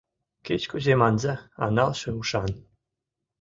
«Кеч-кузе 0.45 0.93
манза— 1.01 1.35
а 1.63 1.65
налше 1.75 2.09
ушан...» 2.19 2.51